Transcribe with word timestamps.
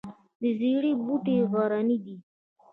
د 0.41 0.43
زیرې 0.59 0.91
بوټی 1.03 1.35
غرنی 1.51 1.97
دی 2.05 2.15